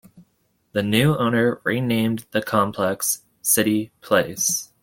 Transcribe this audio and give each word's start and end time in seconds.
The 0.71 0.81
new 0.81 1.15
owner 1.15 1.61
renamed 1.63 2.25
the 2.31 2.41
complex 2.41 3.21
City 3.43 3.91
Place. 4.01 4.73